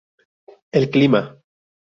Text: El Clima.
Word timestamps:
El 0.71 0.89
Clima. 0.89 1.37